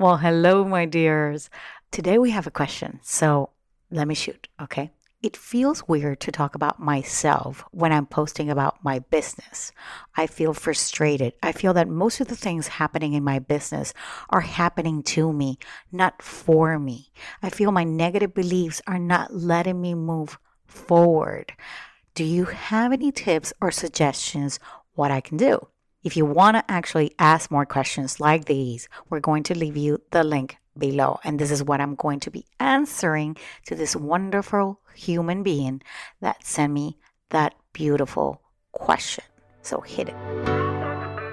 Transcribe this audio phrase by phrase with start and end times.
[0.00, 1.50] Well, hello, my dears.
[1.90, 3.00] Today we have a question.
[3.02, 3.50] So
[3.90, 4.92] let me shoot, okay?
[5.24, 9.72] It feels weird to talk about myself when I'm posting about my business.
[10.16, 11.32] I feel frustrated.
[11.42, 13.92] I feel that most of the things happening in my business
[14.30, 15.58] are happening to me,
[15.90, 17.10] not for me.
[17.42, 21.54] I feel my negative beliefs are not letting me move forward.
[22.14, 24.60] Do you have any tips or suggestions
[24.94, 25.66] what I can do?
[26.04, 30.00] If you want to actually ask more questions like these, we're going to leave you
[30.12, 31.18] the link below.
[31.24, 33.36] And this is what I'm going to be answering
[33.66, 35.82] to this wonderful human being
[36.20, 36.98] that sent me
[37.30, 38.40] that beautiful
[38.70, 39.24] question.
[39.62, 40.14] So hit it.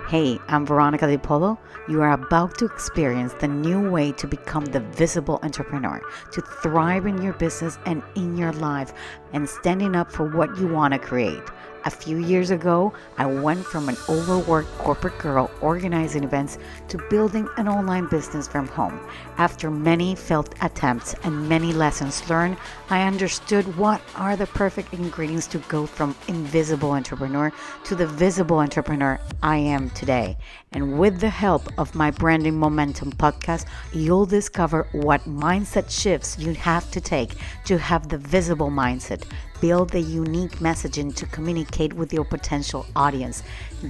[0.07, 1.59] Hey, I'm Veronica De Polo.
[1.88, 6.02] You are about to experience the new way to become the visible entrepreneur,
[6.32, 8.93] to thrive in your business and in your life,
[9.32, 11.43] and standing up for what you want to create.
[11.88, 16.57] A few years ago, I went from an overworked corporate girl organizing events
[16.88, 18.99] to building an online business from home.
[19.38, 22.57] After many failed attempts and many lessons learned,
[22.90, 28.57] I understood what are the perfect ingredients to go from invisible entrepreneur to the visible
[28.57, 30.38] entrepreneur I am today.
[30.71, 36.55] And with the help of my Branding Momentum podcast, you'll discover what mindset shifts you
[36.55, 39.21] have to take to have the visible mindset
[39.66, 43.41] build the unique messaging to communicate with your potential audience.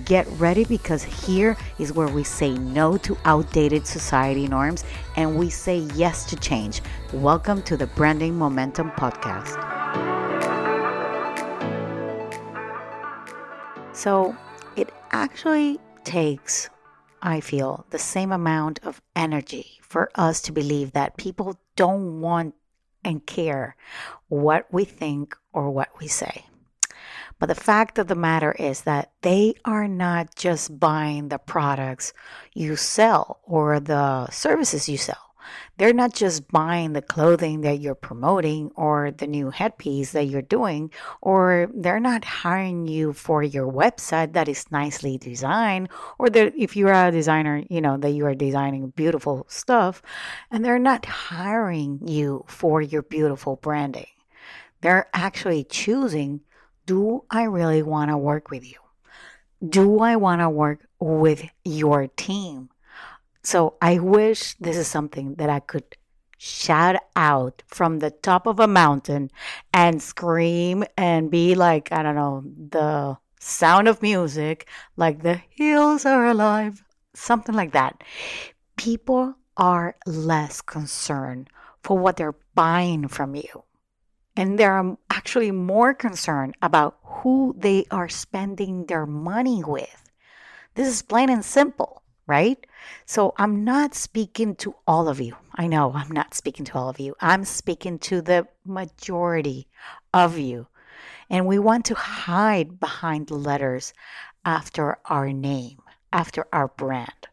[0.05, 4.85] Get ready because here is where we say no to outdated society norms
[5.17, 6.81] and we say yes to change.
[7.11, 9.51] Welcome to the Branding Momentum Podcast.
[13.91, 14.33] So,
[14.77, 16.69] it actually takes,
[17.21, 22.55] I feel, the same amount of energy for us to believe that people don't want
[23.05, 23.75] and care
[24.27, 26.45] what we think or what we say.
[27.39, 32.13] But the fact of the matter is that they are not just buying the products
[32.53, 35.17] you sell or the services you sell.
[35.77, 40.41] They're not just buying the clothing that you're promoting or the new headpiece that you're
[40.41, 46.75] doing, or they're not hiring you for your website that is nicely designed, or if
[46.75, 50.01] you're a designer, you know, that you are designing beautiful stuff,
[50.49, 54.07] and they're not hiring you for your beautiful branding.
[54.85, 56.41] They're actually choosing
[56.85, 58.77] do I really want to work with you?
[59.67, 62.69] Do I want to work with your team?
[63.41, 65.97] So I wish this is something that I could
[66.37, 69.31] shout out from the top of a mountain
[69.73, 74.67] and scream and be like, I don't know, the sound of music,
[74.97, 76.83] like the hills are alive,
[77.15, 78.03] something like that.
[78.77, 81.49] People are less concerned
[81.81, 83.63] for what they're buying from you.
[84.35, 90.09] And they're actually more concerned about who they are spending their money with.
[90.75, 92.65] This is plain and simple right?
[93.05, 95.35] So I'm not speaking to all of you.
[95.55, 97.15] I know I'm not speaking to all of you.
[97.21, 99.67] I'm speaking to the majority
[100.13, 100.67] of you.
[101.29, 103.93] And we want to hide behind letters
[104.43, 105.81] after our name,
[106.13, 107.27] after our brand.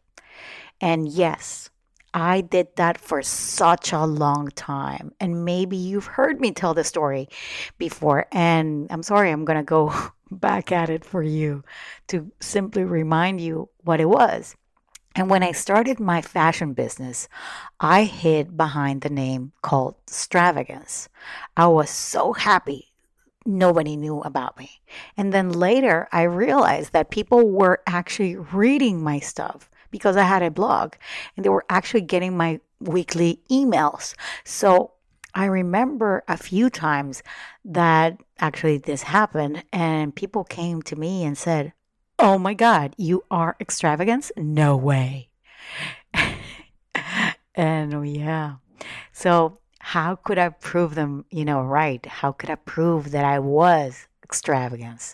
[0.81, 1.69] And yes,
[2.13, 5.13] I did that for such a long time.
[5.19, 7.27] And maybe you've heard me tell the story
[7.77, 8.27] before.
[8.31, 9.93] And I'm sorry, I'm going to go
[10.31, 11.63] back at it for you
[12.07, 14.55] to simply remind you what it was.
[15.15, 17.27] And when I started my fashion business,
[17.79, 21.07] I hid behind the name called Stravagance.
[21.55, 22.93] I was so happy
[23.45, 24.81] nobody knew about me.
[25.17, 30.41] And then later, I realized that people were actually reading my stuff because I had
[30.41, 30.95] a blog
[31.37, 34.15] and they were actually getting my weekly emails.
[34.43, 34.93] So
[35.35, 37.21] I remember a few times
[37.63, 41.73] that actually this happened and people came to me and said,
[42.17, 44.31] Oh my God, you are extravagance?
[44.35, 45.29] No way.
[47.55, 48.55] and oh, yeah.
[49.11, 52.03] So, how could I prove them, you know, right?
[52.05, 55.13] How could I prove that I was extravagance?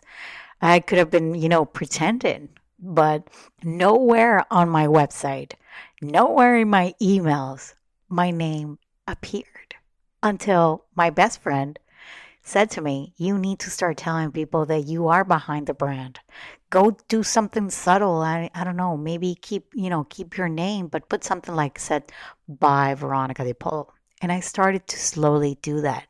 [0.62, 2.50] I could have been, you know, pretending,
[2.82, 3.28] but
[3.64, 5.54] nowhere on my website,
[6.02, 7.74] nowhere in my emails,
[8.08, 9.76] my name appeared
[10.24, 11.80] until my best friend
[12.42, 16.20] said to me, You need to start telling people that you are behind the brand.
[16.70, 18.22] Go do something subtle.
[18.22, 21.80] I, I don't know, maybe keep, you know, keep your name, but put something like
[21.80, 22.12] said
[22.48, 23.54] by Veronica De.
[24.22, 26.06] And I started to slowly do that.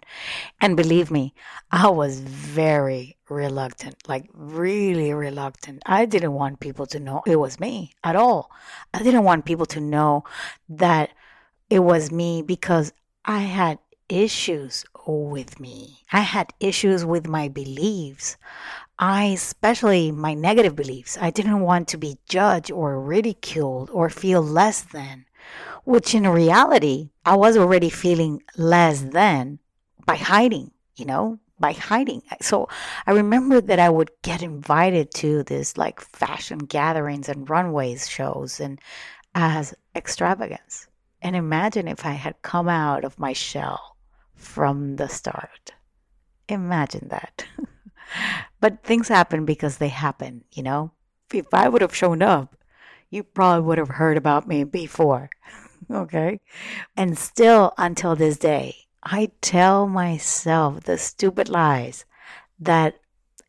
[0.59, 1.33] And believe me,
[1.71, 5.83] I was very reluctant, like really reluctant.
[5.85, 8.49] I didn't want people to know it was me at all.
[8.93, 10.23] I didn't want people to know
[10.69, 11.11] that
[11.69, 12.91] it was me because
[13.25, 13.77] I had
[14.09, 16.03] issues with me.
[16.11, 18.37] I had issues with my beliefs.
[18.97, 24.41] I, especially my negative beliefs, I didn't want to be judged or ridiculed or feel
[24.41, 25.25] less than
[25.83, 29.59] which in reality, I was already feeling less than
[30.05, 32.23] by hiding, you know, by hiding.
[32.41, 32.69] So
[33.05, 38.59] I remember that I would get invited to this like fashion gatherings and runways shows
[38.59, 38.79] and
[39.35, 40.87] as extravagance.
[41.21, 43.97] And imagine if I had come out of my shell
[44.35, 45.73] from the start.
[46.47, 47.45] Imagine that.
[48.61, 50.91] but things happen because they happen, you know?
[51.33, 52.55] If I would have shown up,
[53.09, 55.29] you probably would have heard about me before.
[55.91, 56.39] Okay?
[56.95, 62.05] And still until this day, I tell myself the stupid lies
[62.59, 62.99] that,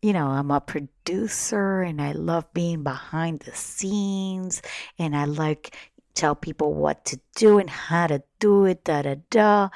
[0.01, 4.63] you know, I'm a producer and I love being behind the scenes
[4.99, 5.77] and I like
[6.15, 9.69] tell people what to do and how to do it, da da da,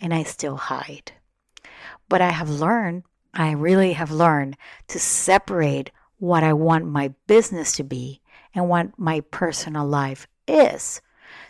[0.00, 1.12] and I still hide.
[2.08, 4.56] But I have learned, I really have learned
[4.88, 8.20] to separate what I want my business to be
[8.54, 11.00] and what my personal life is.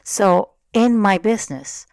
[0.02, 1.86] So in my business,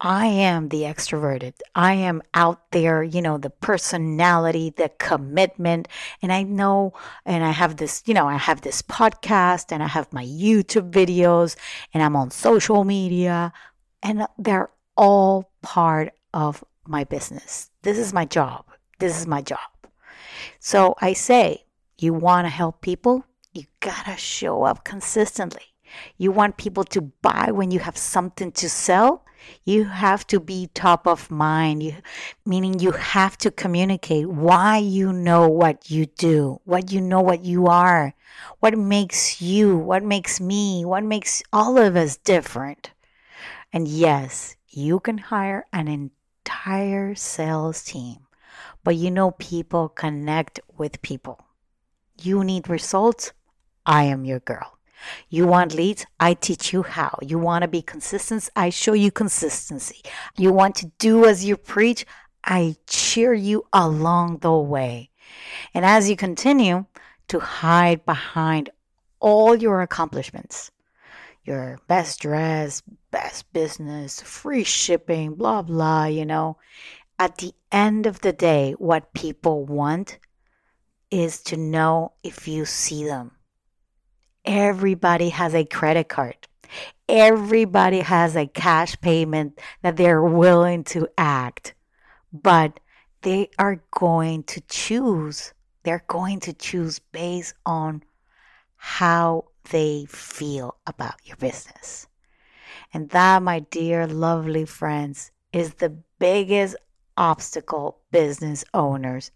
[0.00, 1.54] I am the extroverted.
[1.74, 5.88] I am out there, you know, the personality, the commitment.
[6.22, 6.92] And I know,
[7.26, 10.92] and I have this, you know, I have this podcast and I have my YouTube
[10.92, 11.56] videos
[11.92, 13.52] and I'm on social media
[14.00, 17.70] and they're all part of my business.
[17.82, 18.64] This is my job.
[19.00, 19.58] This is my job.
[20.60, 21.64] So I say,
[21.98, 23.24] you want to help people?
[23.52, 25.74] You got to show up consistently.
[26.16, 29.24] You want people to buy when you have something to sell?
[29.64, 31.94] You have to be top of mind, you,
[32.44, 37.44] meaning you have to communicate why you know what you do, what you know what
[37.44, 38.14] you are,
[38.60, 42.90] what makes you, what makes me, what makes all of us different.
[43.72, 48.26] And yes, you can hire an entire sales team,
[48.82, 51.44] but you know people connect with people.
[52.20, 53.32] You need results?
[53.86, 54.77] I am your girl.
[55.28, 56.06] You want leads?
[56.18, 57.18] I teach you how.
[57.22, 58.48] You want to be consistent?
[58.56, 60.02] I show you consistency.
[60.36, 62.04] You want to do as you preach?
[62.44, 65.10] I cheer you along the way.
[65.74, 66.86] And as you continue
[67.28, 68.70] to hide behind
[69.20, 70.70] all your accomplishments,
[71.44, 76.56] your best dress, best business, free shipping, blah, blah, you know,
[77.18, 80.18] at the end of the day, what people want
[81.10, 83.32] is to know if you see them
[84.48, 86.34] everybody has a credit card.
[87.08, 91.74] Everybody has a cash payment that they're willing to act,
[92.32, 92.80] but
[93.22, 95.52] they are going to choose.
[95.82, 98.02] They're going to choose based on
[98.76, 102.06] how they feel about your business.
[102.94, 106.76] And that, my dear, lovely friends, is the biggest
[107.18, 109.30] obstacle business owners,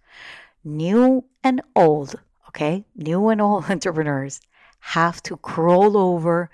[0.65, 2.15] new and old,
[2.49, 4.41] okay, new and old entrepreneurs
[4.83, 6.51] have to crawl over,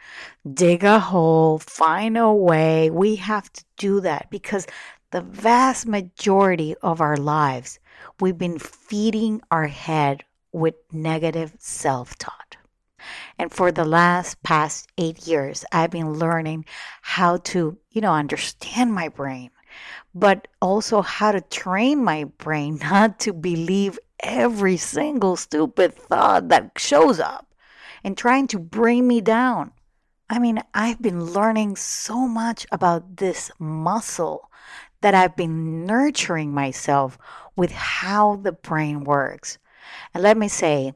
[0.52, 2.90] dig a hole, find a way.
[2.90, 4.66] We have to do that because
[5.12, 7.80] the vast majority of our lives,
[8.20, 12.58] we've been feeding our head with negative self taught.
[13.38, 16.66] And for the last past eight years, I've been learning
[17.00, 19.50] how to, you know, understand my brain,
[20.14, 26.72] but also how to train my brain not to believe every single stupid thought that
[26.76, 27.47] shows up
[28.04, 29.72] and trying to bring me down.
[30.30, 34.50] I mean, I've been learning so much about this muscle
[35.00, 37.18] that I've been nurturing myself
[37.56, 39.58] with how the brain works.
[40.12, 40.92] And let me say,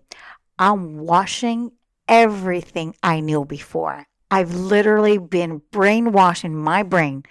[0.58, 1.72] I'm washing
[2.08, 4.04] everything I knew before.
[4.30, 7.24] I've literally been brainwashing my brain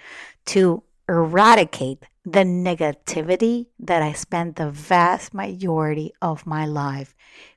[0.45, 7.15] to eradicate the negativity that I spent the vast majority of my life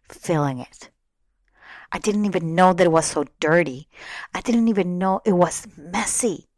[0.08, 0.90] feeling it.
[1.94, 3.88] I didn't even know that it was so dirty.
[4.34, 6.48] I didn't even know it was messy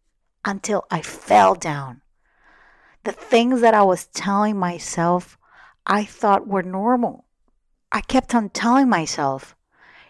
[0.47, 2.01] until I fell down.
[3.05, 5.37] The things that I was telling myself
[5.87, 7.27] I thought were normal.
[7.93, 9.55] I kept on telling myself,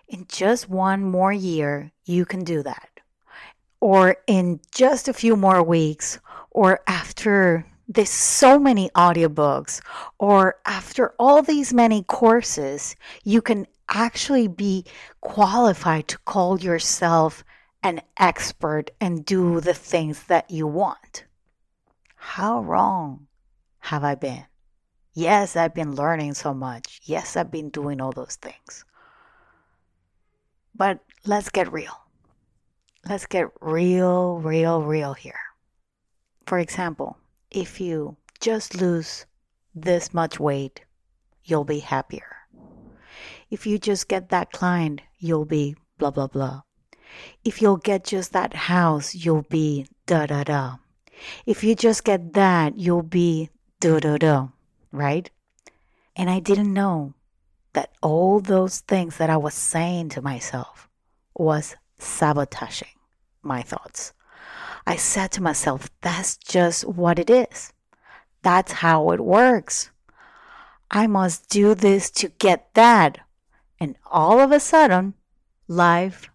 [0.07, 3.01] in just one more year, you can do that.
[3.81, 6.21] Or in just a few more weeks,
[6.53, 9.81] or after there's so many audiobooks,
[10.21, 14.85] or after all these many courses, you can actually be
[15.21, 17.45] qualified to call yourself
[17.83, 21.25] an expert and do the things that you want.
[22.17, 23.27] How wrong
[23.79, 24.45] have I been?
[25.15, 27.01] Yes, I've been learning so much.
[27.05, 28.85] Yes, I've been doing all those things.
[30.75, 31.97] But let's get real.
[33.09, 35.39] Let's get real, real, real here.
[36.47, 37.17] For example,
[37.51, 39.27] if you just lose
[39.75, 40.85] this much weight,
[41.45, 42.37] you'll be happier
[43.51, 46.63] if you just get that client, you'll be blah, blah, blah.
[47.45, 50.77] If you'll get just that house, you'll be da da da.
[51.47, 53.51] If you just get that, you'll be
[53.81, 54.49] da da da,
[54.93, 55.31] right?
[56.15, 57.15] And I didn't know
[57.73, 60.89] that all those things that I was saying to myself
[61.35, 62.89] was sabotaging
[63.43, 64.13] my thoughts.
[64.87, 67.73] I said to myself, that's just what it is.
[68.43, 69.91] That's how it works.
[70.91, 73.19] I must do this to get that.
[73.79, 75.15] And all of a sudden,
[75.69, 76.31] life,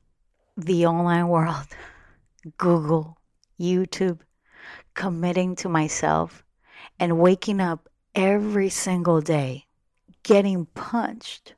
[0.57, 1.67] the online world,
[2.57, 3.17] Google,
[3.59, 4.19] YouTube,
[4.93, 6.43] committing to myself,
[6.99, 9.65] and waking up every single day
[10.23, 11.55] getting punched.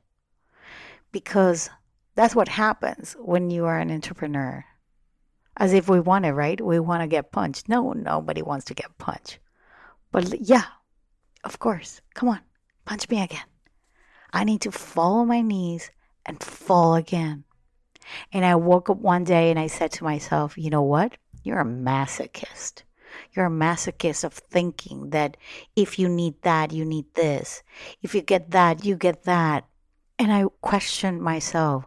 [1.12, 1.70] Because
[2.14, 4.64] that's what happens when you are an entrepreneur.
[5.56, 6.60] As if we want it, right?
[6.60, 7.68] We want to get punched.
[7.68, 9.38] No, nobody wants to get punched.
[10.10, 10.64] But yeah,
[11.44, 12.00] of course.
[12.14, 12.40] Come on,
[12.84, 13.44] punch me again.
[14.34, 15.92] I need to fall on my knees
[16.26, 17.44] and fall again.
[18.32, 21.16] And I woke up one day and I said to myself, you know what?
[21.44, 22.82] You're a masochist.
[23.32, 25.36] You're a masochist of thinking that
[25.76, 27.62] if you need that, you need this.
[28.02, 29.66] If you get that, you get that.
[30.18, 31.86] And I questioned myself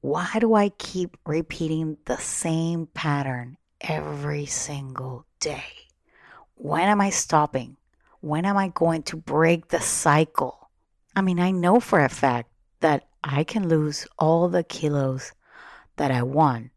[0.00, 5.64] why do I keep repeating the same pattern every single day?
[6.54, 7.76] When am I stopping?
[8.20, 10.59] When am I going to break the cycle?
[11.14, 12.50] I mean, I know for a fact
[12.80, 15.32] that I can lose all the kilos
[15.96, 16.70] that I want,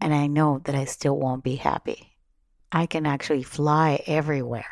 [0.00, 2.18] and I know that I still won't be happy.
[2.72, 4.66] I can actually fly everywhere.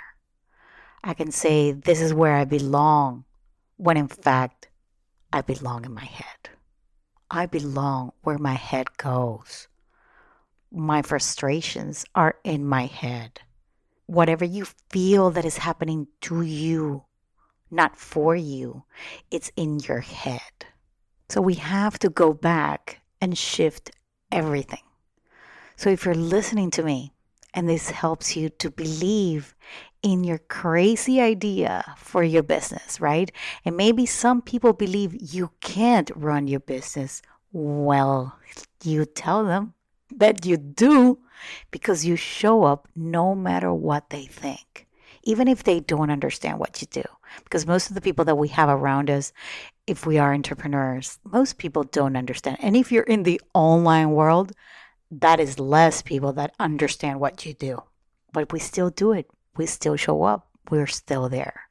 [1.04, 3.24] I can say, This is where I belong,
[3.76, 4.68] when in fact,
[5.32, 6.50] I belong in my head.
[7.30, 9.68] I belong where my head goes.
[10.72, 13.40] My frustrations are in my head.
[14.06, 17.04] Whatever you feel that is happening to you,
[17.70, 18.84] not for you,
[19.30, 20.40] it's in your head.
[21.28, 23.90] So we have to go back and shift
[24.32, 24.82] everything.
[25.76, 27.12] So if you're listening to me
[27.54, 29.54] and this helps you to believe
[30.02, 33.30] in your crazy idea for your business, right?
[33.64, 37.22] And maybe some people believe you can't run your business.
[37.52, 38.36] Well,
[38.82, 39.74] you tell them
[40.16, 41.18] that you do
[41.70, 44.86] because you show up no matter what they think,
[45.22, 47.04] even if they don't understand what you do.
[47.44, 49.32] Because most of the people that we have around us,
[49.86, 52.58] if we are entrepreneurs, most people don't understand.
[52.60, 54.52] And if you're in the online world,
[55.10, 57.82] that is less people that understand what you do.
[58.32, 60.48] But we still do it we still show up.
[60.70, 61.68] We're still there.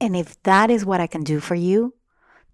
[0.00, 1.94] And if that is what I can do for you,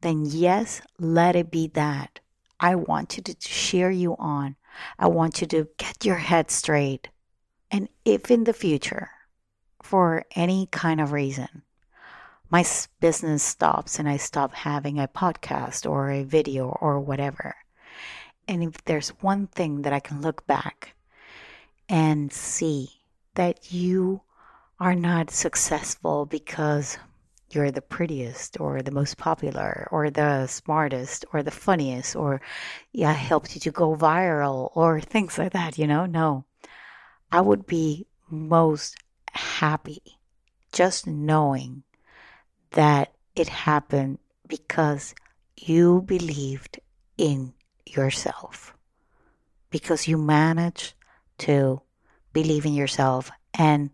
[0.00, 2.20] then yes, let it be that.
[2.58, 4.56] I want you to cheer you on.
[4.98, 7.08] I want you to get your head straight.
[7.70, 9.10] And if in the future,
[9.82, 11.62] for any kind of reason,
[12.50, 12.64] my
[13.00, 17.54] business stops and I stop having a podcast or a video or whatever,
[18.48, 20.94] and if there's one thing that I can look back
[21.88, 22.90] and see
[23.34, 24.22] that you
[24.80, 26.98] are not successful because
[27.50, 32.40] you're the prettiest or the most popular or the smartest or the funniest or
[32.92, 36.06] yeah helped you to go viral or things like that you know?
[36.06, 36.44] No.
[37.32, 38.96] I would be most
[39.32, 40.02] happy
[40.72, 41.82] just knowing
[42.72, 45.14] that it happened because
[45.56, 46.80] you believed
[47.16, 47.52] in
[47.86, 48.74] yourself.
[49.70, 50.94] Because you managed
[51.38, 51.80] to
[52.32, 53.90] believe in yourself and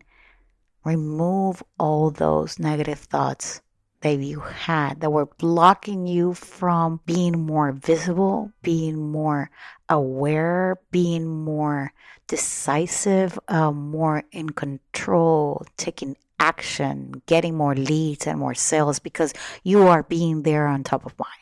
[0.85, 3.61] remove all those negative thoughts
[4.01, 9.51] that you had that were blocking you from being more visible, being more
[9.89, 11.93] aware, being more
[12.29, 19.87] decisive, uh, more in control, taking action, getting more leads and more sales because you
[19.87, 21.33] are being there on top of mind.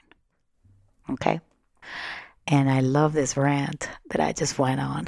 [1.10, 1.40] Okay?
[2.46, 5.06] And I love this rant that I just went on.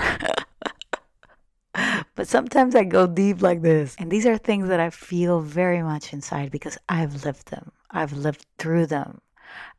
[2.15, 3.95] but sometimes I go deep like this.
[3.99, 7.73] And these are things that I feel very much inside because I've lived them.
[7.91, 9.21] I've lived through them.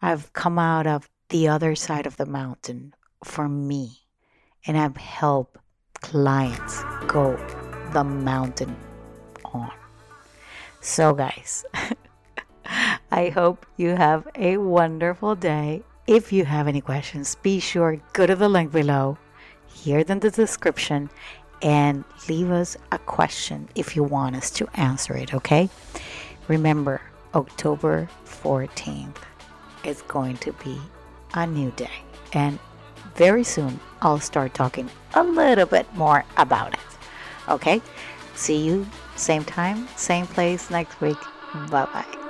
[0.02, 4.04] I've come out of the other side of the mountain for me.
[4.66, 5.58] And I've helped
[6.02, 7.36] clients go
[7.94, 8.76] the mountain
[9.46, 9.72] on.
[10.88, 11.66] So, guys,
[13.12, 15.84] I hope you have a wonderful day.
[16.08, 19.18] If you have any questions, be sure go to the link below,
[19.68, 21.10] here in the description,
[21.62, 25.70] and leave us a question if you want us to answer it, okay?
[26.48, 27.02] Remember,
[27.36, 29.18] October 14th
[29.84, 30.80] is going to be
[31.34, 32.00] a new day,
[32.32, 32.60] and
[33.14, 36.80] very soon I'll start talking a little bit more about it,
[37.50, 37.82] okay?
[38.38, 41.18] See you same time, same place next week.
[41.72, 42.27] Bye bye.